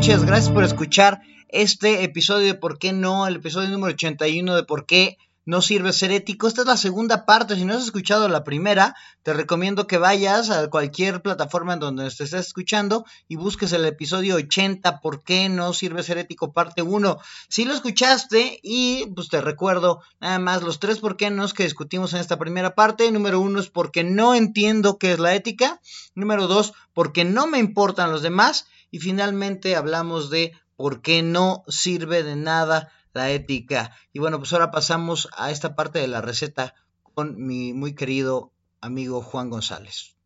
[0.00, 0.24] noches.
[0.24, 3.26] Gracias por escuchar este episodio de ¿Por qué no?
[3.26, 6.48] El episodio número 81 de ¿Por qué no sirve ser ético?
[6.48, 7.54] Esta es la segunda parte.
[7.54, 12.04] Si no has escuchado la primera, te recomiendo que vayas a cualquier plataforma en donde
[12.04, 16.54] te estés escuchando y busques el episodio 80 ¿Por qué no sirve ser ético?
[16.54, 17.18] Parte 1.
[17.50, 21.64] Si lo escuchaste y pues te recuerdo nada más los tres por qué no que
[21.64, 23.12] discutimos en esta primera parte.
[23.12, 25.78] Número uno es porque no entiendo qué es la ética.
[26.14, 28.66] Número dos, porque no me importan los demás.
[28.90, 33.92] Y finalmente hablamos de por qué no sirve de nada la ética.
[34.12, 36.74] Y bueno, pues ahora pasamos a esta parte de la receta
[37.14, 40.16] con mi muy querido amigo Juan González.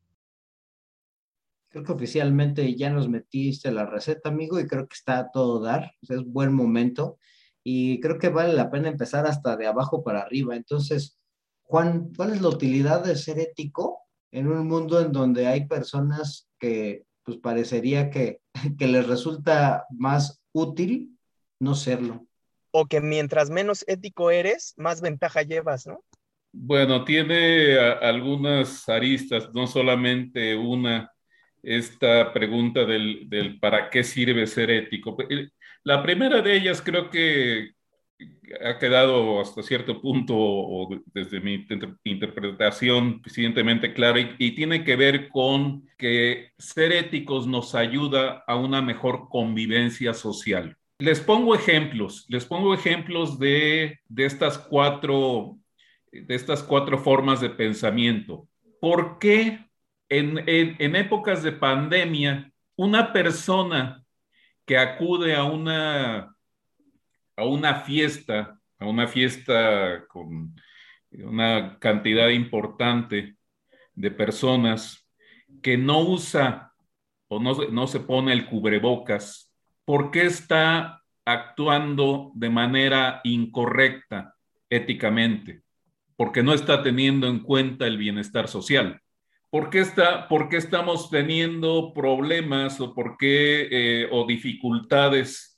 [1.69, 5.61] Creo que oficialmente ya nos metiste la receta, amigo, y creo que está a todo
[5.61, 5.93] dar.
[6.03, 7.19] es buen momento.
[7.65, 10.55] Y creo que vale la pena empezar hasta de abajo para arriba.
[10.55, 11.19] Entonces,
[11.63, 13.99] Juan, ¿cuál es la utilidad de ser ético
[14.31, 18.41] en un mundo en donde hay personas que pues parecería que,
[18.79, 21.17] que les resulta más útil
[21.61, 22.27] no serlo?
[22.71, 26.05] O que mientras menos ético eres, más ventaja llevas, ¿no?
[26.53, 31.13] Bueno, tiene algunas aristas, no solamente una,
[31.63, 35.17] esta pregunta del, del, para qué sirve ser ético.
[35.83, 37.73] La primera de ellas creo que
[38.65, 41.67] ha quedado hasta cierto punto, o desde mi
[42.05, 48.83] interpretación, suficientemente clara y, tiene que ver con que ser éticos nos ayuda a una
[48.83, 50.77] mejor convivencia social.
[50.99, 55.57] Les pongo ejemplos, les pongo ejemplos de, de, estas, cuatro,
[56.13, 58.47] de estas cuatro formas de pensamiento.
[58.81, 59.67] ¿Por qué
[60.09, 64.05] en, en épocas de pandemia una persona
[64.65, 66.34] que acude a una
[67.37, 70.55] a una fiesta, a una fiesta con
[71.11, 73.37] una cantidad importante
[73.95, 75.09] de personas
[75.63, 76.73] que no usa
[77.29, 79.53] o no, no se pone el cubrebocas,
[79.85, 84.35] ¿por qué está actuando de manera incorrecta
[84.69, 85.63] éticamente?
[86.17, 89.01] Porque no está teniendo en cuenta el bienestar social.
[89.51, 95.54] ¿Por qué, está, estamos teniendo problemas o por qué eh, o dificultades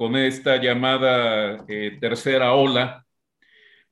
[0.00, 3.04] con esta llamada eh, tercera ola,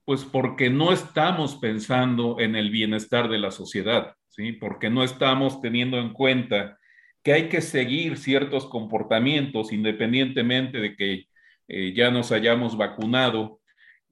[0.07, 4.53] pues porque no estamos pensando en el bienestar de la sociedad, ¿sí?
[4.53, 6.79] Porque no estamos teniendo en cuenta
[7.23, 11.27] que hay que seguir ciertos comportamientos independientemente de que
[11.69, 13.61] eh, ya nos hayamos vacunado,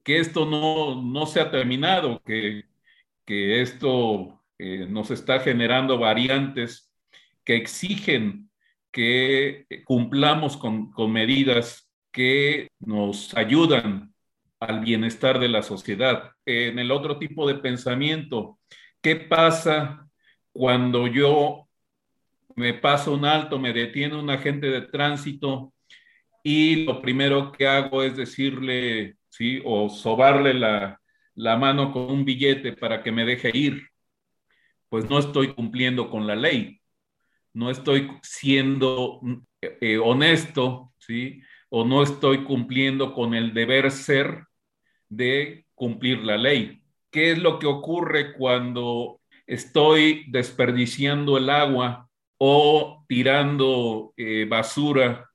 [0.03, 2.65] que esto no, no se ha terminado, que,
[3.25, 6.93] que esto eh, nos está generando variantes
[7.43, 8.51] que exigen
[8.91, 14.13] que cumplamos con, con medidas que nos ayudan
[14.59, 16.31] al bienestar de la sociedad.
[16.45, 18.59] En el otro tipo de pensamiento,
[19.01, 20.07] ¿qué pasa
[20.51, 21.67] cuando yo
[22.55, 25.73] me paso un alto, me detiene un agente de tránsito
[26.43, 30.99] y lo primero que hago es decirle, sí, o sobarle la,
[31.35, 33.87] la mano con un billete para que me deje ir?
[34.89, 36.81] Pues no estoy cumpliendo con la ley,
[37.53, 39.21] no estoy siendo
[39.61, 41.41] eh, honesto, ¿sí?
[41.69, 44.45] O no estoy cumpliendo con el deber ser
[45.09, 46.81] de cumplir la ley.
[47.11, 55.29] ¿Qué es lo que ocurre cuando estoy desperdiciando el agua o tirando eh, basura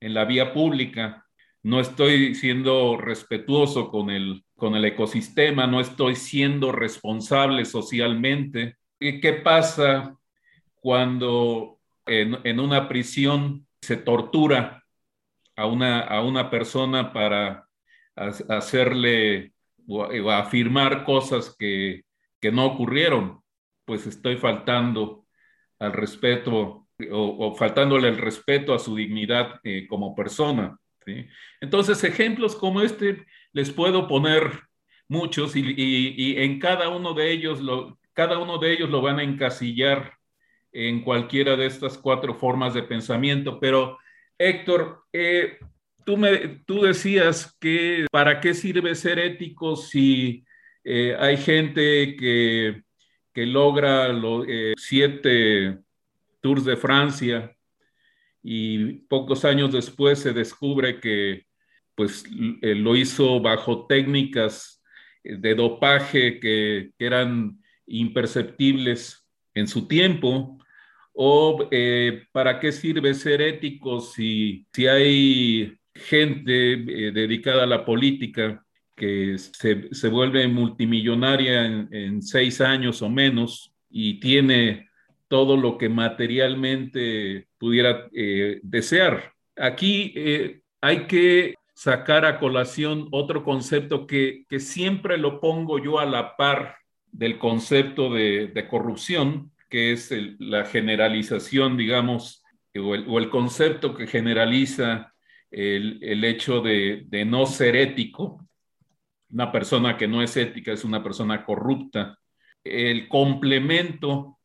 [0.00, 1.26] en la vía pública?
[1.62, 8.76] No estoy siendo respetuoso con el, con el ecosistema, no estoy siendo responsable socialmente.
[8.98, 10.16] ¿Qué pasa
[10.74, 14.81] cuando en una prisión se tortura
[15.56, 17.66] a una, a una persona para
[18.14, 19.52] hacerle
[19.86, 22.02] o, afirmar cosas que,
[22.40, 23.40] que, no ocurrieron,
[23.84, 25.26] pues estoy faltando
[25.78, 30.78] al respeto o, faltándole el respeto a su dignidad eh, como persona.
[31.60, 34.60] Entonces, ejemplos como este les puedo poner
[35.08, 39.02] muchos y, y, y, en cada uno de ellos lo, cada uno de ellos lo
[39.02, 40.14] van a encasillar
[40.70, 43.98] en cualquiera de estas cuatro formas de pensamiento, pero
[44.38, 45.58] Héctor, eh,
[46.04, 50.44] tú, me, tú decías que para qué sirve ser ético si
[50.84, 52.82] eh, hay gente que,
[53.32, 55.78] que logra los eh, siete
[56.40, 57.56] Tours de Francia
[58.42, 61.46] y pocos años después se descubre que
[61.94, 64.82] pues lo hizo bajo técnicas
[65.22, 70.58] de dopaje que, que eran imperceptibles en su tiempo
[71.12, 77.84] ¿O eh, para qué sirve ser ético si, si hay gente eh, dedicada a la
[77.84, 78.64] política
[78.96, 84.88] que se, se vuelve multimillonaria en, en, seis años o menos y tiene
[85.28, 89.32] todo lo que materialmente pudiera eh, desear.
[89.56, 90.14] Aquí
[90.80, 96.76] hay que sacar a colación otro concepto que, siempre lo pongo yo a la par
[97.10, 102.44] del concepto de, corrupción, que es la generalización, digamos,
[102.76, 105.14] o el, concepto que generaliza
[105.50, 108.46] el, hecho de, de, no ser ético.
[109.30, 112.18] Una persona que no es ética es una persona corrupta.
[112.62, 114.38] El complemento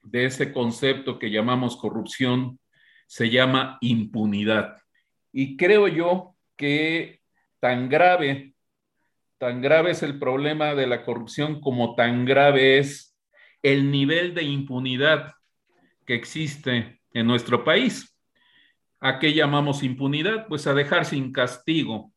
[0.00, 2.60] de ese concepto que llamamos corrupción
[3.08, 4.76] se llama impunidad.
[5.32, 7.20] Y creo yo que
[7.58, 8.54] tan grave,
[9.38, 13.11] tan grave es el problema de la corrupción como tan grave es
[13.62, 15.34] el nivel de impunidad
[16.04, 18.16] que existe en nuestro país.
[19.00, 20.46] ¿A qué llamamos impunidad?
[20.46, 22.12] Pues a dejar sin castigo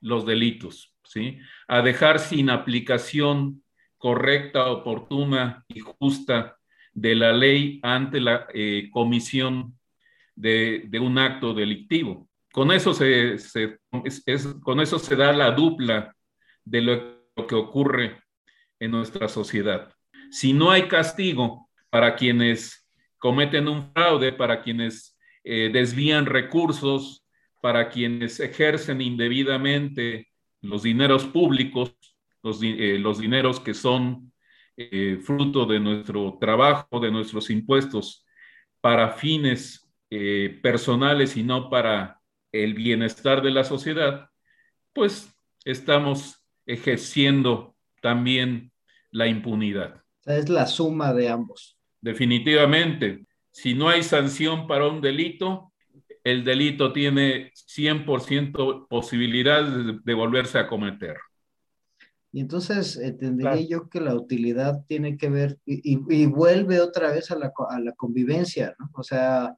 [0.00, 1.38] los delitos, ¿sí?
[1.68, 3.62] A dejar sin aplicación
[3.96, 6.58] correcta, oportuna y justa
[6.92, 9.78] de la ley ante la eh, comisión
[10.34, 12.28] de, un acto delictivo.
[12.52, 13.38] Con eso se,
[14.62, 16.14] con eso se da la dupla
[16.64, 18.22] de lo que ocurre
[18.78, 19.94] en nuestra sociedad.
[20.32, 22.88] Si no hay castigo para quienes
[23.18, 25.14] cometen un fraude, para quienes
[25.44, 27.22] eh, desvían recursos,
[27.60, 30.28] para quienes ejercen indebidamente
[30.62, 31.94] los dineros públicos,
[32.42, 34.32] los, eh, dineros que son
[34.78, 38.24] eh, fruto de nuestro trabajo, de nuestros impuestos,
[38.80, 39.86] para fines
[40.62, 42.20] personales y no para
[42.52, 44.28] el bienestar de la sociedad,
[44.92, 45.30] pues
[45.64, 48.72] estamos ejerciendo también
[49.10, 50.01] la impunidad.
[50.26, 51.76] Es la suma de ambos.
[52.00, 55.72] Definitivamente, si no hay sanción para un delito,
[56.24, 61.16] el delito tiene 100% posibilidades de volverse a cometer.
[62.34, 67.36] Y entonces entendería yo que la utilidad tiene que ver y, vuelve otra vez a
[67.36, 68.88] la, a la convivencia, ¿no?
[68.94, 69.54] O sea,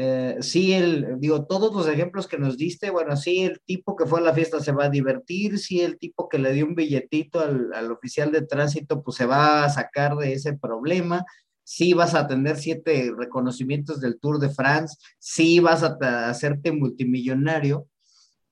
[0.00, 4.06] eh, sí, el, digo, todos los ejemplos que nos diste, bueno, sí, el tipo que
[4.06, 6.76] fue a la fiesta se va a divertir, sí, el tipo que le dio un
[6.76, 11.24] billetito al, al oficial de tránsito, pues se va a sacar de ese problema,
[11.64, 15.96] sí vas a tener siete reconocimientos del Tour de France, sí vas a
[16.28, 17.88] hacerte multimillonario,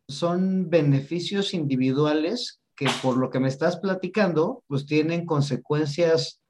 [0.08, 6.40] son beneficios individuales que por lo que me estás platicando, pues tienen consecuencias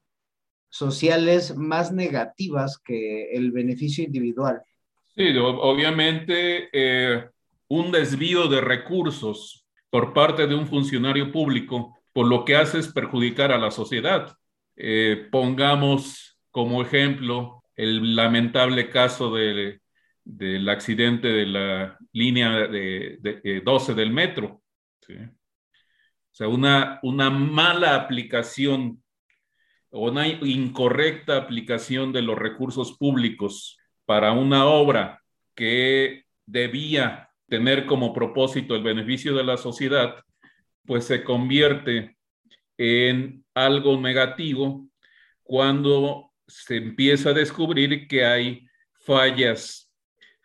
[0.71, 4.63] sociales más negativas que el beneficio individual.
[5.17, 7.27] Sí, obviamente eh,
[7.69, 12.89] un desvío de recursos por parte de un funcionario público, por lo que hace es
[12.89, 14.37] perjudicar a la sociedad.
[14.77, 24.13] Eh, pongamos como ejemplo el lamentable caso del accidente de la línea de, 12 del
[24.13, 24.63] metro.
[25.09, 25.15] O
[26.31, 29.03] sea, una, una mala aplicación
[29.89, 35.23] o una incorrecta aplicación de los recursos públicos para una obra
[35.55, 40.17] que debía tener como propósito el beneficio de la sociedad,
[40.85, 42.17] pues se convierte
[42.79, 44.89] en algo negativo
[45.43, 49.91] cuando se empieza a descubrir que hay fallas,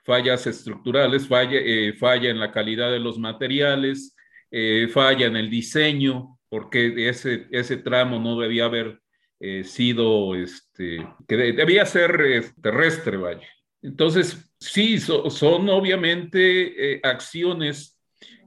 [0.04, 1.96] fallas estructurales, falla, eh,
[2.30, 4.16] en la calidad de los materiales,
[4.50, 9.01] eh, falla en el diseño, porque ese tramo no debía haber
[9.44, 13.48] eh, sido, este, que debía ser eh, terrestre, vaya.
[13.82, 18.00] Entonces, sí, son obviamente acciones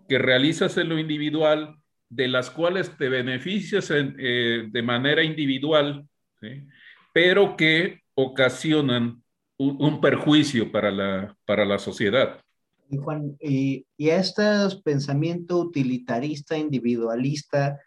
[0.09, 1.75] que realizas en lo individual,
[2.09, 6.07] de las cuales te beneficias de manera individual,
[7.13, 9.25] pero que ocasionan
[9.59, 12.41] un, un, perjuicio para la, para la sociedad.
[12.91, 14.43] Y Juan, y, y este
[14.85, 17.81] pensamiento utilitarista, individualista,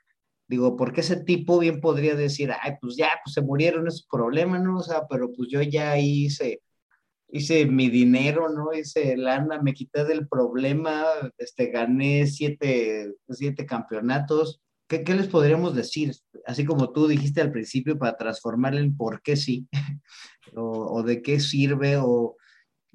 [0.47, 4.63] digo, porque ese tipo bien podría decir, ay, pues ya, pues se murieron esos problemas,
[4.63, 4.77] ¿no?
[4.77, 6.61] O sea, pero pues yo ya hice,
[7.29, 8.73] hice mi dinero, ¿no?
[8.73, 11.03] Hice lana, me quité del problema,
[11.37, 14.61] este, gané siete, siete campeonatos.
[14.87, 16.15] ¿Qué, ¿Qué, les podríamos decir?
[16.45, 19.67] Así como tú dijiste al principio, para transformarlo en por qué sí,
[20.55, 22.37] o de qué sirve, o,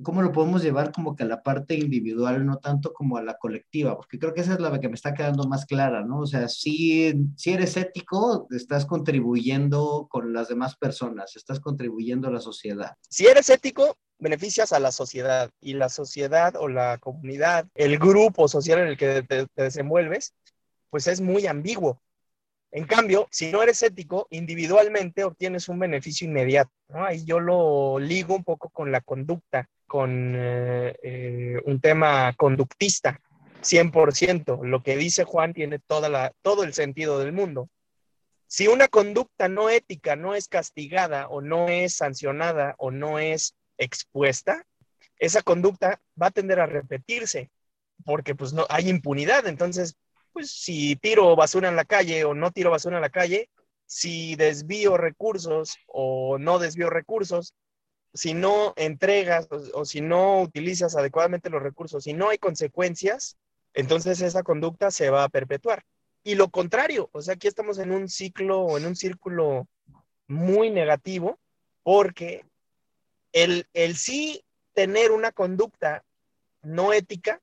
[0.03, 3.37] cómo lo podemos llevar como que a la parte individual, no tanto como a la
[3.37, 6.21] colectiva, porque creo que esa es la que me está quedando más clara, ¿no?
[6.21, 12.33] O sea, si, si eres ético, estás contribuyendo con las demás personas, estás contribuyendo a
[12.33, 12.97] la sociedad.
[13.09, 18.49] Si eres ético, beneficias a la sociedad y la sociedad o la comunidad, el grupo
[18.49, 20.35] social en el que te, te desenvuelves,
[20.91, 22.01] pues es muy ambiguo.
[22.71, 26.71] En cambio, si no eres ético, individualmente obtienes un beneficio inmediato.
[26.89, 27.05] ¿no?
[27.05, 33.21] Ahí yo lo ligo un poco con la conducta con eh, eh, un tema conductista,
[33.61, 34.65] 100%.
[34.65, 37.69] Lo que dice Juan tiene toda la, todo el sentido del mundo.
[38.47, 43.55] Si una conducta no ética no es castigada o no es sancionada o no es
[43.77, 44.65] expuesta,
[45.19, 47.51] esa conducta va a tender a repetirse
[48.03, 49.47] porque pues no hay impunidad.
[49.47, 49.95] Entonces,
[50.33, 53.51] pues si tiro basura en la calle o no tiro basura en la calle,
[53.85, 57.53] si desvío recursos o no desvío recursos,
[58.15, 63.37] si no entregas o, si no utilizas adecuadamente los recursos, si no hay consecuencias,
[63.75, 65.85] entonces esa conducta se va a perpetuar.
[66.23, 69.67] Y lo contrario, o sea, aquí estamos en un ciclo o en un círculo
[70.29, 71.39] muy negativo
[71.83, 72.45] porque
[73.33, 76.05] el, el sí tener una conducta
[76.63, 77.41] no ética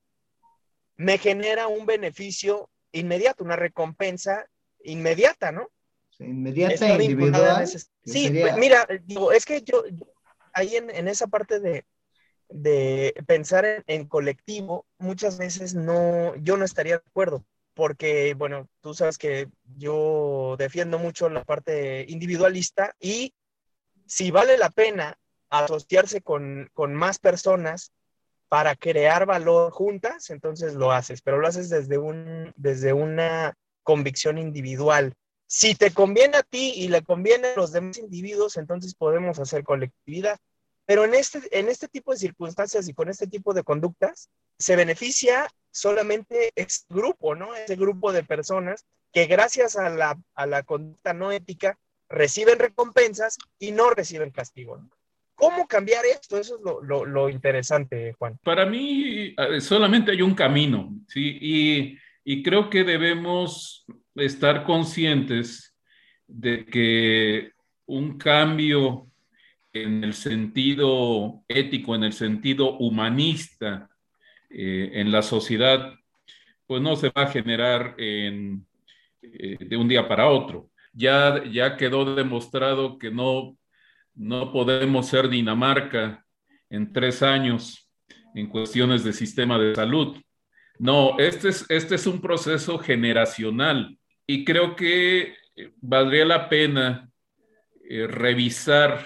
[0.95, 4.45] me genera un beneficio inmediato, una recompensa
[4.83, 5.69] inmediata, ¿no?
[6.19, 7.67] inmediata individual.
[8.05, 9.83] Sí, mira, digo, es que yo,
[10.53, 17.03] ahí en, esa parte de, pensar en, colectivo, muchas veces no, yo no estaría de
[17.07, 23.33] acuerdo, porque, bueno, tú sabes que yo defiendo mucho la parte individualista y
[24.05, 25.17] si vale la pena
[25.49, 27.91] asociarse con, más personas
[28.47, 33.53] para crear valor juntas, entonces lo haces, pero lo haces desde una
[33.83, 35.13] convicción individual.
[35.51, 39.63] Si te conviene a ti y le conviene a los demás individuos, entonces podemos hacer
[39.63, 40.37] colectividad.
[40.85, 44.29] Pero en este, en este tipo de circunstancias y con este tipo de conductas,
[44.59, 47.55] se beneficia solamente ese grupo, ¿no?
[47.55, 51.79] Ese grupo de personas que gracias a la, a la conducta no ética
[52.09, 54.77] reciben recompensas y no reciben castigo.
[54.77, 54.91] ¿no?
[55.33, 56.37] ¿Cómo cambiar esto?
[56.37, 58.37] Eso es lo, lo, interesante, Juan.
[58.43, 61.39] Para mí solamente hay un camino, ¿sí?
[61.41, 65.75] Y, y creo que debemos estar conscientes
[66.27, 67.51] de que
[67.85, 69.07] un cambio
[69.73, 73.89] en el sentido ético, en el sentido humanista
[74.49, 75.93] eh, en la sociedad,
[76.65, 78.65] pues no se va a generar en,
[79.21, 80.69] eh, de un día para otro.
[80.93, 83.59] Ya, ya quedó demostrado que no
[84.19, 86.25] no podemos ser Dinamarca
[86.69, 87.89] en tres años
[88.35, 90.17] en cuestiones de sistema de salud.
[90.77, 93.97] No, este es, este es un proceso generacional
[94.29, 97.09] y creo que eh, valdría la pena
[97.89, 99.03] eh, revisar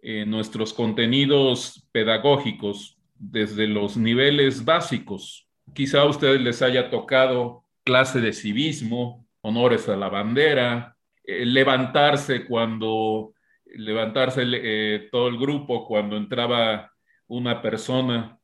[0.00, 5.46] eh, nuestros contenidos pedagógicos desde los niveles básicos.
[5.74, 13.34] Quizá a ustedes les haya tocado clase de civismo, honores a la bandera, levantarse cuando
[13.66, 16.90] levantarse todo el grupo cuando entraba
[17.26, 18.38] una persona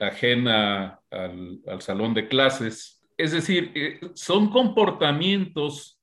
[0.00, 2.99] ajena al, salón de clases.
[3.20, 5.98] Es decir, eh, son comportamientos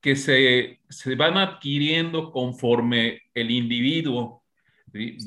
[0.00, 0.78] que se,
[1.16, 4.44] van adquiriendo conforme el individuo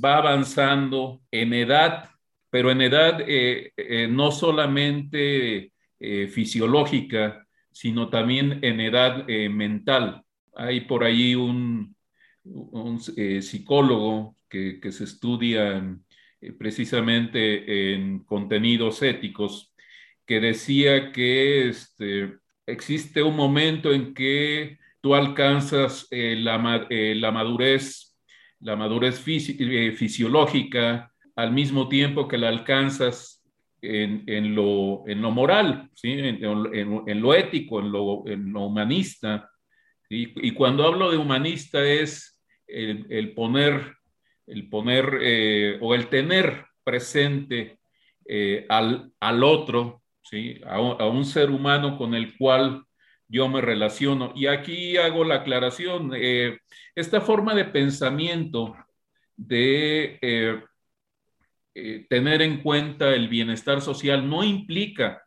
[0.04, 2.10] va avanzando en edad,
[2.50, 3.72] pero en edad eh,
[4.10, 10.24] no solamente fisiológica, sino también en edad mental.
[10.56, 11.96] Hay por ahí un,
[12.44, 15.98] un eh, psicólogo que, se estudia
[16.42, 19.71] eh, precisamente en contenidos éticos,
[20.32, 28.18] que decía que este, existe un momento en que tú alcanzas eh, la, madurez,
[28.62, 33.44] la madurez fisiológica al mismo tiempo que la alcanzas
[33.82, 36.12] en, lo, en lo, moral, ¿sí?
[36.14, 38.24] en, lo ético, en lo,
[38.62, 39.52] humanista.
[40.08, 43.98] Y cuando hablo de humanista es el, poner,
[44.48, 47.80] el poner eh, o el tener presente
[48.26, 50.62] eh, al, al, otro, ¿sí?
[50.66, 52.84] A un, ser humano con el cual
[53.28, 54.34] yo me relaciono.
[54.36, 56.60] Y aquí hago la aclaración, eh,
[56.96, 58.76] esta forma de pensamiento
[59.36, 60.20] de
[62.10, 65.24] tener en cuenta el bienestar social no implica,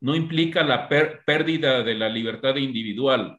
[0.00, 3.38] no implica la pérdida de la libertad individual.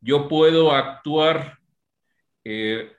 [0.00, 1.58] Yo puedo actuar
[2.44, 2.90] eh,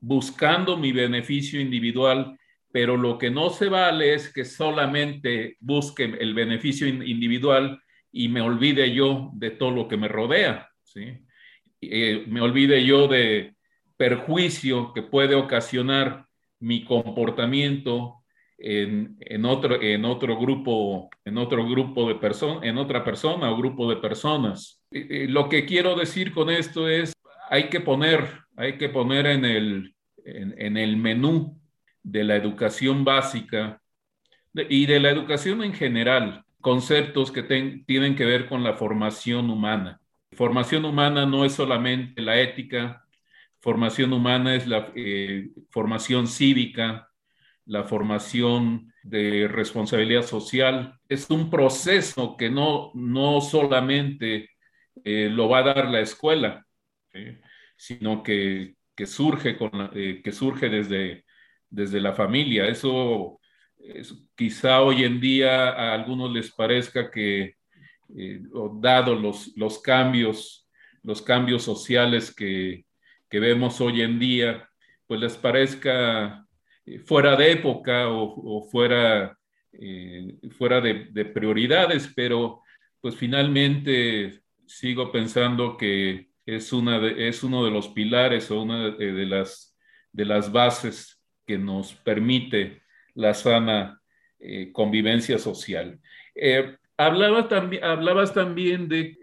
[0.00, 2.38] buscando mi beneficio individual,
[2.72, 8.40] pero lo que no se vale es que solamente busque el beneficio individual y me
[8.40, 11.24] olvide yo de todo lo que me rodea, ¿sí?
[11.80, 13.54] Eh, me olvide yo de
[13.96, 16.26] perjuicio que puede ocasionar
[16.60, 18.22] mi comportamiento
[18.58, 23.56] en, en, otro, en otro grupo, en otro grupo de personas, en otra persona o
[23.56, 24.84] grupo de personas.
[24.90, 27.12] lo que quiero decir con esto es,
[27.50, 31.60] hay que poner hay que poner en el, en, el menú
[32.02, 33.80] de la educación básica
[34.54, 40.00] y de la educación en general conceptos que tienen que ver con la formación humana.
[40.32, 43.04] Formación humana no es solamente la ética,
[43.60, 47.08] formación humana es la eh, formación cívica,
[47.66, 50.98] la formación de responsabilidad social.
[51.08, 54.50] Es un proceso que no, no solamente
[55.04, 56.64] eh, lo va a dar la escuela,
[57.76, 61.24] sino que, surge, con que surge desde,
[61.72, 62.68] desde la familia.
[62.68, 63.40] Eso,
[64.36, 67.56] quizá hoy en día a algunos les parezca que,
[68.80, 70.68] dado los, los cambios,
[71.02, 72.84] los cambios sociales que,
[73.28, 74.68] que vemos hoy en día,
[75.06, 76.46] pues les parezca
[76.84, 79.38] eh, fuera de época o, fuera,
[79.72, 82.60] eh, fuera de, prioridades, pero
[83.00, 89.26] pues finalmente sigo pensando que es, una es uno de los pilares o una de,
[89.26, 89.76] las,
[90.12, 91.21] de las bases
[91.52, 92.82] que nos permite
[93.14, 94.00] la sana
[94.38, 96.00] eh, convivencia social.
[96.96, 99.18] hablaba también, hablabas también de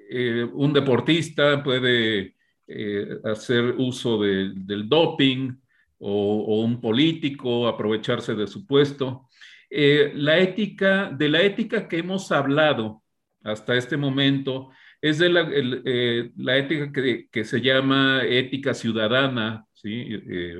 [0.53, 2.35] un deportista puede
[2.71, 5.55] eh, hacer uso del doping
[5.97, 9.27] o, un político aprovecharse de su puesto.
[9.71, 13.01] Eh, la ética, de la ética que hemos hablado
[13.43, 14.69] hasta este momento,
[15.01, 16.91] es de la, eh, ética
[17.31, 20.07] que, se llama ética ciudadana ¿sí?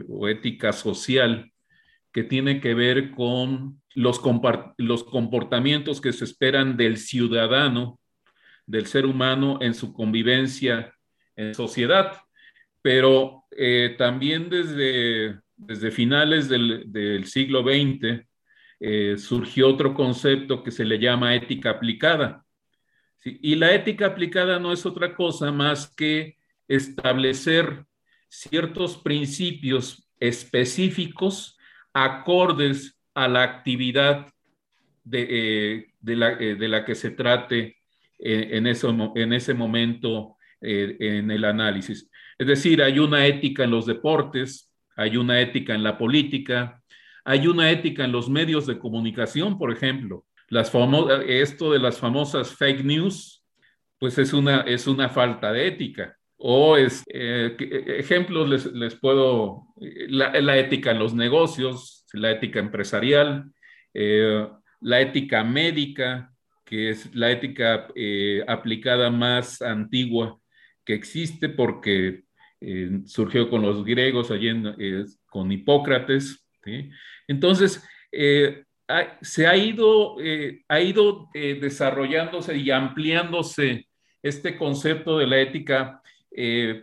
[0.10, 1.52] o ética social,
[2.12, 8.00] que tiene que ver con los, comportamientos que se esperan del ciudadano,
[8.66, 10.94] del ser humano en su convivencia
[11.36, 12.18] en sociedad,
[12.82, 18.26] pero eh, también desde, desde finales del, siglo XX
[18.80, 22.44] eh, surgió otro concepto que se le llama ética aplicada.
[23.24, 26.38] Y la ética aplicada no es otra cosa más que
[26.70, 27.86] establecer
[28.30, 31.59] ciertos principios específicos
[31.94, 34.28] acordes a la actividad
[35.04, 37.78] de, eh, de, la, de la, que se trate
[38.20, 42.10] en, eso, en ese momento eh, en el análisis.
[42.38, 46.82] Es decir, hay una ética en los deportes, hay una ética en la política,
[47.24, 50.26] hay una ética en los medios de comunicación, por ejemplo.
[50.50, 50.72] Las
[51.28, 53.46] esto de las famosas fake news,
[54.00, 56.18] pues es una, es una falta de ética.
[56.40, 57.56] O es, eh,
[58.00, 63.52] ejemplos les, les puedo, la, la, ética en los negocios, la ética empresarial,
[63.94, 64.48] eh,
[64.82, 66.34] la ética médica,
[66.66, 67.88] que es la ética
[68.48, 70.40] aplicada más antigua
[70.86, 72.24] que existe porque
[72.62, 74.50] eh, surgió con los griegos, allí
[74.80, 76.46] eh, con Hipócrates.
[77.28, 78.64] Entonces, eh,
[79.22, 80.18] se ha ido,
[80.68, 83.88] ha ido desarrollándose y ampliándose
[84.24, 85.99] este concepto de la ética,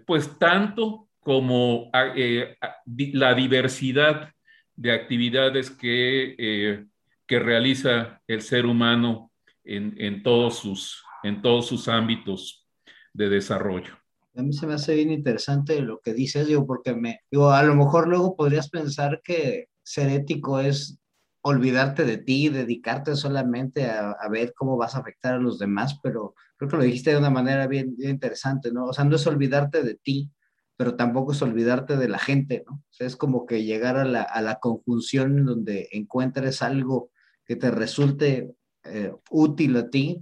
[0.07, 4.31] pues tanto como la diversidad
[4.75, 6.87] de actividades que,
[7.27, 9.33] que realiza el ser humano
[9.65, 12.67] en, en, todos sus, en todos sus ámbitos
[13.13, 13.97] de desarrollo.
[14.37, 17.63] A mí se me hace bien interesante lo que dices, digo, porque me, digo, a
[17.63, 20.99] lo mejor luego podrías pensar que ser ético es
[21.47, 26.35] olvidarte de ti, dedicarte solamente a, ver cómo vas a afectar a los demás, pero
[26.57, 28.87] creo que lo dijiste de una manera bien, interesante, ¿no?
[28.87, 30.33] O sea, no es olvidarte de ti,
[30.77, 32.77] pero tampoco es olvidarte de la gente, ¿no?
[32.77, 37.11] O sea, es como que llegar a la, a la conjunción donde encuentres algo
[37.45, 40.21] que te resulte eh, útil a ti,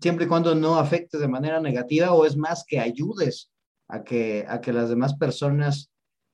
[0.00, 3.50] siempre y cuando no afecte de manera negativa o es más que ayudes
[3.86, 5.90] a que, a que las demás personas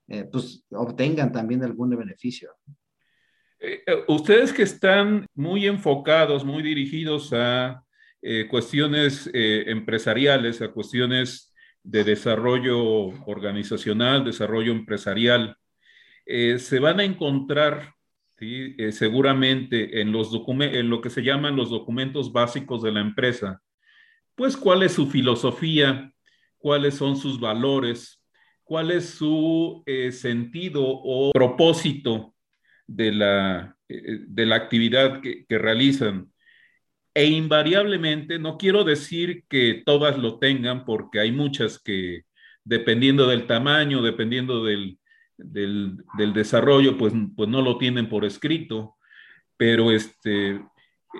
[0.06, 2.52] eh, pues obtengan también algún beneficio.
[2.66, 2.83] Eh,
[4.08, 7.82] ustedes que están muy enfocados, muy dirigidos a
[8.48, 12.78] cuestiones empresariales, a cuestiones de desarrollo
[13.26, 15.56] organizacional, desarrollo empresarial,
[16.24, 17.94] se van a encontrar
[18.46, 23.62] eh, seguramente en, en lo que se llaman los documentos básicos de la empresa,
[24.34, 26.12] pues cuál es su filosofía,
[26.58, 28.20] cuáles son sus valores,
[28.64, 32.33] cuál es su eh, sentido o propósito
[32.86, 36.30] de la, eh, de la actividad que, que realizan.
[37.14, 42.22] E invariablemente, no quiero decir que todas lo tengan, porque hay muchas que,
[42.64, 44.98] dependiendo del tamaño, dependiendo del,
[45.36, 48.96] del, desarrollo, pues, pues no lo tienen por escrito,
[49.56, 50.60] pero este,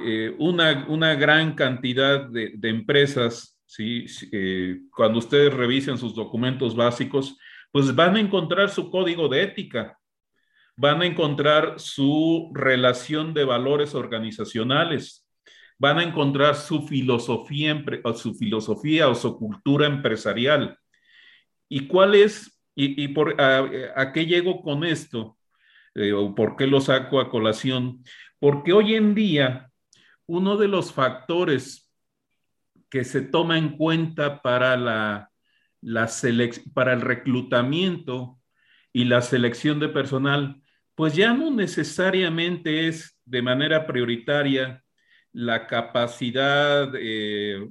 [0.05, 4.07] eh, una, una, gran cantidad de, empresas, ¿sí?
[4.33, 7.38] Eh, cuando ustedes revisen sus documentos básicos,
[7.70, 9.98] pues van a encontrar su código de ética,
[10.76, 15.26] van a encontrar su relación de valores organizacionales,
[15.78, 17.84] van a encontrar su filosofía,
[18.14, 20.78] su filosofía o su cultura empresarial.
[21.68, 25.38] ¿Y cuál es ¿Y, por, a, qué llego con esto?
[25.94, 28.02] Eh, ¿O por qué lo saco a colación?
[28.40, 29.70] Porque hoy en día
[30.26, 31.92] uno de los factores
[32.90, 35.30] que se toma en cuenta para, la,
[35.82, 36.10] la
[36.72, 38.40] para el reclutamiento
[38.92, 40.62] y la selección de personal,
[40.94, 44.83] pues ya no necesariamente es de manera prioritaria
[45.33, 47.68] la capacidad eh,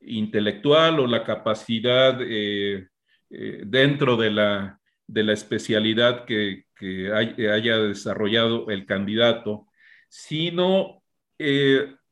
[0.00, 2.88] intelectual o la capacidad eh,
[3.30, 6.64] eh, dentro de la, de la especialidad que,
[7.12, 9.66] haya desarrollado el candidato,
[10.08, 11.02] sino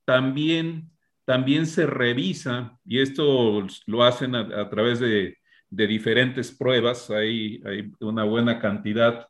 [0.05, 0.91] también,
[1.25, 5.39] también se revisa, y esto lo hacen a, través de,
[5.71, 9.27] de, diferentes pruebas, hay, hay una buena cantidad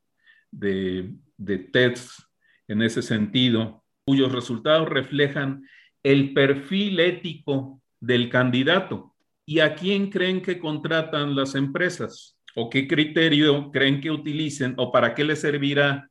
[0.51, 2.27] de, de tests
[2.69, 5.67] en ese sentido, cuyos resultados reflejan
[6.03, 9.15] el perfil ético del candidato.
[9.45, 12.37] ¿Y a quién creen que contratan las empresas?
[12.55, 16.11] ¿O qué criterio creen que utilicen o para qué les servirá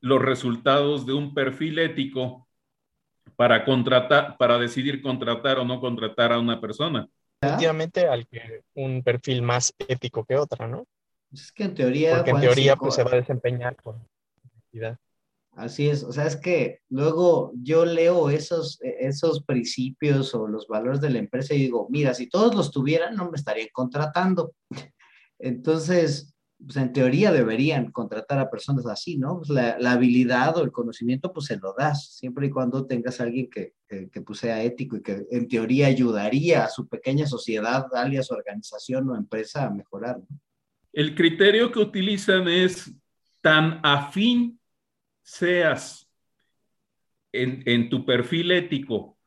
[0.00, 2.48] los resultados de un perfil ético
[3.36, 7.08] para contratar, para decidir contratar o no contratar a una persona?
[7.40, 10.86] Efectivamente, al que un perfil más ético que otra, ¿no?
[11.34, 12.16] Es que en teoría.
[12.16, 13.96] Porque en teoría pues, se va a desempeñar con
[14.42, 14.98] identidad.
[15.56, 20.66] Así es, o sea, es que luego yo leo esos, e, esos principios o los
[20.66, 24.52] valores de la empresa y digo, mira, si todos los tuvieran, no me estarían contratando.
[25.38, 29.38] Entonces, pues en teoría deberían contratar a personas así, ¿no?
[29.38, 33.24] Pues la, habilidad o el conocimiento, pues se lo das, siempre y cuando tengas a
[33.24, 37.86] alguien que, que, pues sea ético y que en teoría ayudaría a su pequeña sociedad,
[37.94, 40.18] alias organización o empresa a mejorar.
[40.18, 40.26] ¿no?
[40.94, 42.94] El criterio que utilizan es
[43.40, 44.60] tan afín
[45.22, 46.08] seas
[47.32, 49.18] en, tu perfil ético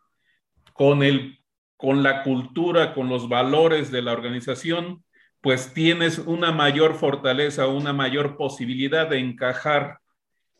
[0.72, 1.44] con, el,
[1.76, 5.04] con la cultura, con los valores de la organización,
[5.42, 10.00] pues tienes una mayor fortaleza, una mayor posibilidad de encajar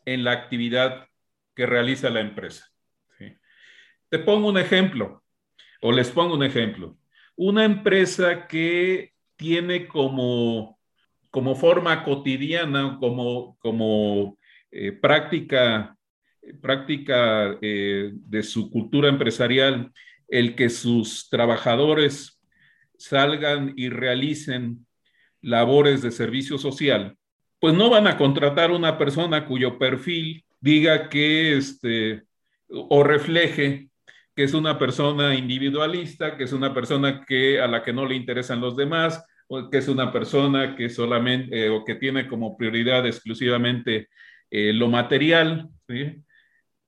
[0.04, 1.08] en la actividad
[1.54, 2.70] que realiza la empresa.
[4.10, 5.22] Te pongo un ejemplo,
[5.80, 6.98] o les pongo un ejemplo.
[7.34, 10.77] Una empresa que tiene como,
[11.30, 14.38] como forma cotidiana, como, como
[14.70, 15.96] eh, práctica,
[16.60, 19.92] práctica eh, de su cultura empresarial
[20.28, 22.40] el que sus trabajadores
[22.96, 24.86] salgan y realicen
[25.40, 27.16] labores de servicio social,
[27.60, 32.24] pues no van a contratar una persona cuyo perfil diga que este
[32.68, 33.88] o refleje
[34.38, 38.14] que es una persona individualista, que es una persona que a la que no le
[38.14, 42.56] interesan los demás, o que es una persona que solamente eh, o que tiene como
[42.56, 44.08] prioridad exclusivamente
[44.50, 45.68] eh, lo material,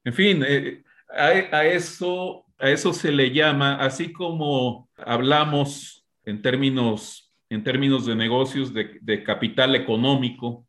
[0.04, 7.32] En fin, eh, a, eso, a eso se le llama, así como hablamos en términos,
[7.50, 10.66] en términos de negocios de, capital económico,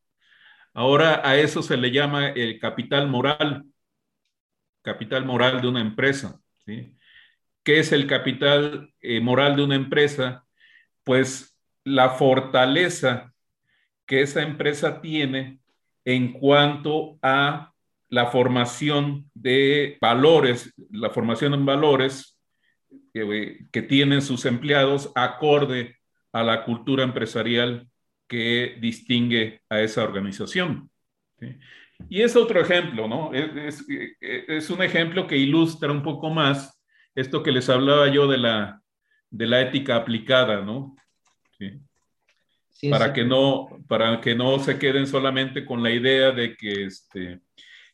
[0.73, 3.65] ahora a eso se le llama el capital moral,
[4.81, 6.39] capital moral de una empresa.
[6.65, 10.45] ¿Qué es el capital moral de una empresa?
[11.03, 11.50] Pues
[11.83, 13.33] la fortaleza
[14.05, 15.59] que esa empresa tiene
[16.05, 17.71] en cuanto a
[18.09, 22.37] la formación de valores, la formación en valores
[23.13, 25.97] que, tienen sus empleados acorde
[26.33, 27.87] a la cultura empresarial
[28.27, 30.89] que distingue a esa organización.
[32.09, 33.33] Y es otro ejemplo, ¿no?
[33.33, 33.85] Es,
[34.19, 36.81] es, un ejemplo que ilustra un poco más
[37.15, 38.81] esto que les hablaba yo de la,
[39.29, 40.95] de la ética aplicada, ¿no?
[42.69, 42.89] ¿Sí?
[42.89, 47.41] para, que no, para que no se queden solamente con la idea de que este,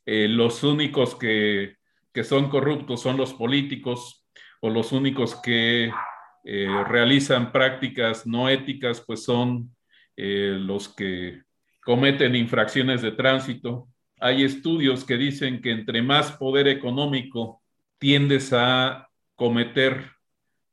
[0.06, 1.75] eh, los únicos que,
[2.13, 4.25] que, son corruptos son los políticos
[4.62, 5.91] o los únicos que
[6.45, 9.75] eh, realizan prácticas no éticas, pues son
[10.15, 11.41] eh, los que
[11.84, 13.89] cometen infracciones de tránsito.
[14.19, 17.62] Hay estudios que dicen que entre más poder económico
[17.97, 20.12] tiendes a cometer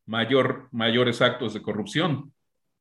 [0.07, 2.34] mayor, mayores actos de corrupción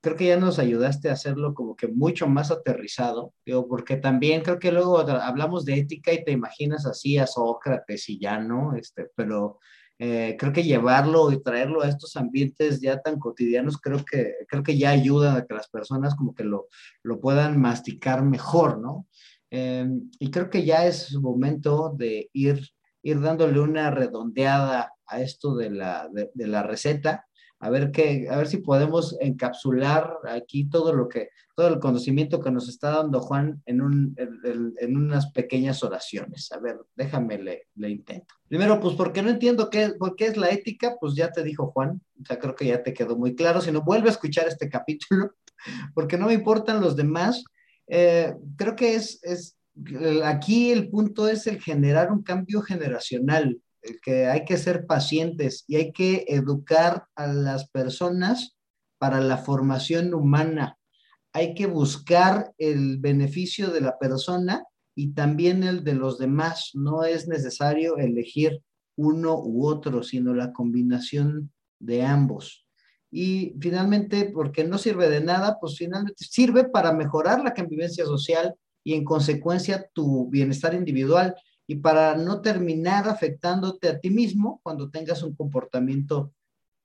[0.03, 4.41] creo que ya nos ayudaste a hacerlo como que mucho más aterrizado, digo, porque también
[4.41, 8.75] creo que luego hablamos de ética y te imaginas así a Sócrates y ya, ¿no?
[8.75, 9.59] Este, pero
[9.97, 14.61] eh, creo que llevarlo y traerlo a estos ambientes ya tan cotidianos, creo que, creo
[14.61, 16.67] que ya ayuda a que las personas como que lo,
[17.01, 19.07] lo puedan masticar mejor, ¿no?
[19.51, 22.59] Em, y creo que ya es momento de ir,
[23.03, 27.25] ir dándole una redondeada a esto de la, de la receta
[27.63, 32.41] a ver qué, a ver si podemos encapsular aquí todo lo que, todo el conocimiento
[32.41, 36.51] que nos está dando Juan en, un, en, unas pequeñas oraciones.
[36.51, 38.35] A ver, déjame le, intento.
[38.49, 41.71] Primero, pues porque no entiendo qué, por qué es la ética, pues ya te dijo
[41.71, 43.61] Juan, o creo que ya te quedó muy claro.
[43.61, 45.33] Si no, vuelve a escuchar este capítulo,
[45.95, 47.45] porque no me importan los demás.
[47.87, 49.57] Eh, creo que es, es,
[50.25, 53.61] aquí el punto es el generar un cambio generacional
[54.01, 58.55] que hay que ser pacientes y hay que educar a las personas
[58.97, 60.77] para la formación humana.
[61.33, 64.63] Hay que buscar el beneficio de la persona
[64.95, 66.71] y también el de los demás.
[66.73, 68.61] No es necesario elegir
[68.95, 72.65] uno u otro, sino la combinación de ambos.
[73.15, 78.55] y finalmente, porque no sirve de nada, pues finalmente sirve para mejorar la convivencia social
[78.83, 81.35] y en consecuencia tu bienestar individual
[81.67, 86.33] y para no terminar afectándote a ti mismo cuando tengas un comportamiento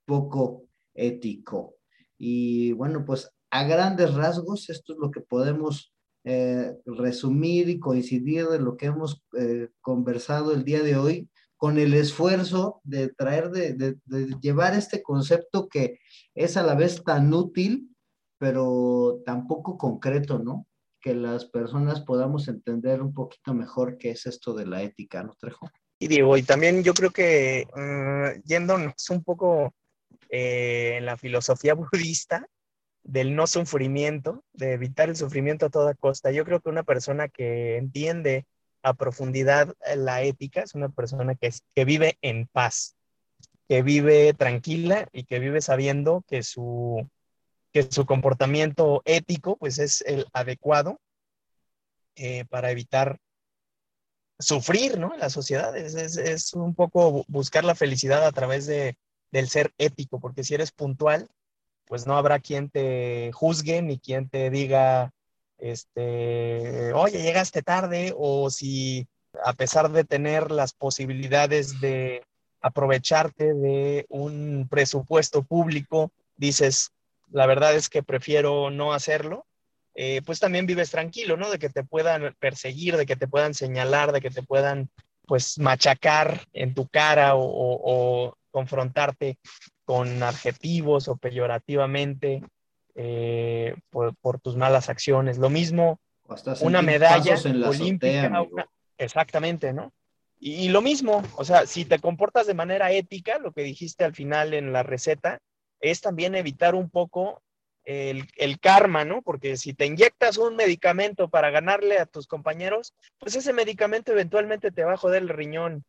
[0.05, 1.75] poco ético.
[2.17, 8.47] Y bueno, pues a grandes rasgos, esto es lo que podemos eh, resumir y coincidir
[8.47, 13.49] de lo que hemos eh, conversado el día de hoy con el esfuerzo de traer,
[13.51, 13.97] de,
[14.41, 15.99] llevar este concepto que
[16.33, 17.93] es a la vez tan útil,
[18.37, 20.67] pero tan poco concreto, ¿no?
[21.01, 25.33] Que las personas podamos entender un poquito mejor qué es esto de la ética, ¿no,
[25.39, 25.69] Trejo?
[25.99, 29.73] Y digo, y también yo creo que mm, yéndonos un poco
[30.29, 32.47] eh, en la filosofía budista
[33.03, 37.27] del no sufrimiento, de evitar el sufrimiento a toda costa, yo creo que una persona
[37.27, 38.45] que entiende
[38.83, 42.95] a profundidad la ética, es una persona que, que vive en paz,
[43.67, 47.09] que vive tranquila y que vive sabiendo que su,
[47.71, 50.99] que su comportamiento ético pues es el adecuado
[52.15, 53.19] eh, para evitar
[54.39, 55.13] sufrir, ¿no?
[55.13, 58.97] En la sociedad es, un poco buscar la felicidad a través de,
[59.31, 61.27] del ser ético, porque si eres puntual,
[61.85, 65.11] pues no habrá quien te juzgue ni quien te diga,
[65.57, 69.07] este, oye, llegaste tarde, o si
[69.43, 72.23] a pesar de tener las posibilidades de
[72.61, 76.91] aprovecharte de un presupuesto público, dices,
[77.31, 79.45] la verdad es que prefiero no hacerlo,
[79.95, 81.49] eh, pues también vives tranquilo, ¿no?
[81.49, 84.89] De que te puedan perseguir, de que te puedan señalar, de que te puedan,
[85.27, 89.37] pues, machacar en tu cara o confrontarte
[89.85, 92.41] con adjetivos o peyorativamente.
[93.01, 95.37] Eh, por, tus malas acciones.
[95.37, 96.01] Lo mismo,
[96.59, 98.45] una medalla olímpica,
[98.97, 99.93] exactamente, ¿no?
[100.37, 104.13] Y, lo mismo, o sea, si te comportas de manera ética, lo que dijiste al
[104.13, 105.39] final en la receta,
[105.79, 107.41] es también evitar un poco
[107.85, 109.21] el, karma, ¿no?
[109.21, 114.71] Porque si te inyectas un medicamento para ganarle a tus compañeros, pues ese medicamento eventualmente
[114.71, 115.83] te va a joder el riñón.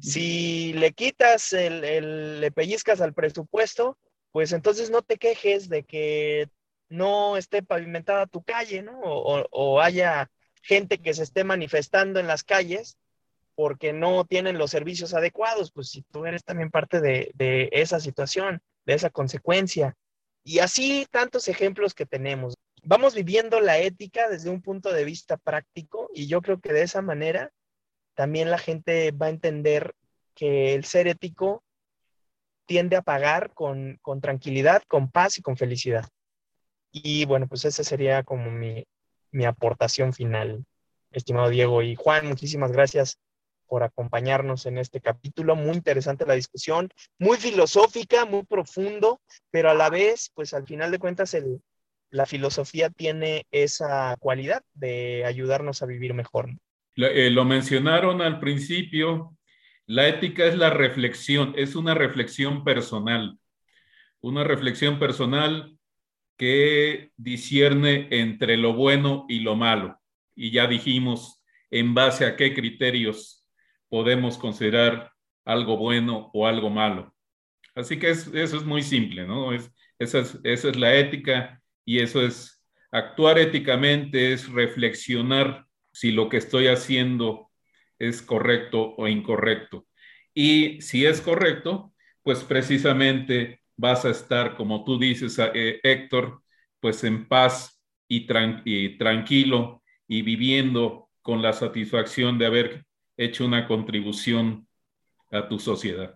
[0.00, 3.96] Si le quitas el, el le pellizcas al presupuesto,
[4.32, 6.48] pues entonces no te quejes de que
[6.88, 9.00] no esté pavimentada tu calle, ¿no?
[9.00, 10.30] O, haya
[10.62, 12.98] gente que se esté manifestando en las calles
[13.54, 18.00] porque no tienen los servicios adecuados, pues si tú eres también parte de, de esa
[18.00, 19.94] situación, de esa consecuencia.
[20.44, 22.54] Y así tantos ejemplos que tenemos.
[22.82, 26.82] Vamos viviendo la ética desde un punto de vista práctico y yo creo que de
[26.82, 27.50] esa manera
[28.14, 29.92] también la gente va a entender
[30.34, 31.64] que el ser ético
[32.66, 36.08] tiende a pagar con, tranquilidad, con paz y con felicidad.
[36.92, 38.84] Y bueno, pues esa sería como mi,
[39.46, 40.64] aportación final,
[41.10, 41.82] estimado Diego.
[41.82, 43.18] Y Juan, muchísimas gracias
[43.68, 45.56] por acompañarnos en este capítulo.
[45.56, 50.90] Muy interesante la discusión, muy filosófica, muy profundo, pero a la vez, pues al final
[50.90, 51.36] de cuentas,
[52.10, 56.50] la filosofía tiene esa cualidad de ayudarnos a vivir mejor.
[56.96, 59.36] Eh, lo mencionaron al principio,
[59.86, 63.38] la ética es la reflexión, es una reflexión personal,
[64.20, 65.76] una reflexión personal
[66.36, 69.98] que discierne entre lo bueno y lo malo.
[70.34, 73.45] Y ya dijimos en base a qué criterios
[73.88, 75.12] podemos considerar
[75.44, 77.14] algo bueno o algo malo.
[77.74, 79.52] Así que eso es muy simple, ¿no?
[79.52, 86.38] Es, esa, es, la ética y eso es actuar éticamente, es reflexionar si lo que
[86.38, 87.50] estoy haciendo
[87.98, 89.86] es correcto o incorrecto.
[90.34, 96.42] Y si es correcto, pues precisamente vas a estar, como tú dices, eh, Héctor,
[96.80, 98.26] pues en paz y
[98.98, 102.85] tranquilo y viviendo con la satisfacción de haber
[103.16, 104.66] hecho una contribución
[105.30, 106.14] a tu sociedad.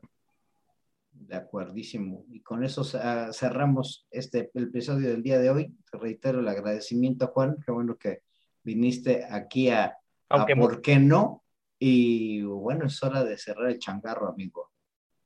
[1.12, 2.24] De acuerdísimo.
[2.30, 5.74] Y con eso cerramos este el episodio del día de hoy.
[5.90, 7.56] Te reitero el agradecimiento, Juan.
[7.64, 8.22] Qué bueno que
[8.62, 9.96] viniste aquí a,
[10.28, 11.44] a ¿por qué no?
[11.78, 14.70] Y bueno, es hora de cerrar el changarro, amigo.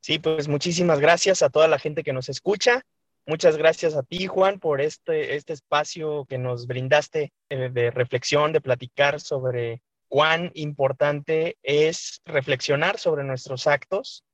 [0.00, 2.82] Sí, pues muchísimas gracias a toda la gente que nos escucha.
[3.26, 8.52] Muchas gracias a ti, Juan, por este, este espacio que nos brindaste eh, de reflexión,
[8.52, 14.24] de platicar sobre cuán importante es reflexionar sobre nuestros actos.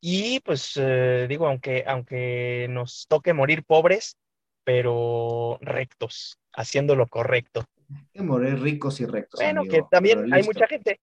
[0.00, 4.16] Y pues eh, digo, aunque, aunque nos toque morir pobres,
[4.64, 7.64] pero rectos, haciendo lo correcto.
[8.12, 9.40] Que morir ricos y rectos.
[9.40, 11.00] Bueno, que también hay mucha gente,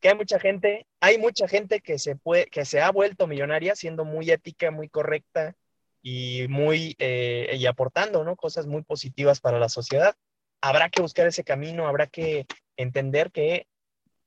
[0.00, 3.74] que hay mucha gente, hay mucha gente que se puede, que se ha vuelto millonaria
[3.74, 5.56] siendo muy ética, muy correcta
[6.00, 8.36] y muy eh, y aportando, ¿no?
[8.36, 10.14] Cosas muy positivas para la sociedad.
[10.60, 12.46] Habrá que buscar ese camino, habrá que
[12.78, 13.66] entender que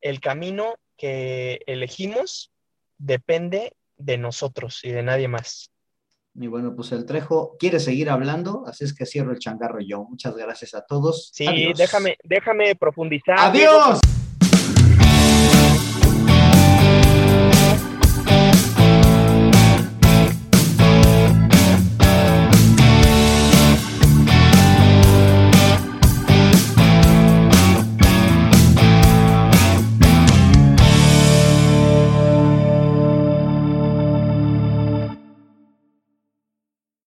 [0.01, 2.51] el camino que elegimos
[2.99, 5.71] depende de nosotros y de nadie más.
[6.35, 10.03] Y bueno, pues el Trejo quiere seguir hablando, así es que cierro el changarro yo.
[10.03, 11.29] Muchas gracias a todos.
[11.33, 13.35] Sí, déjame, déjame profundizar.
[13.37, 13.99] ¡Adiós!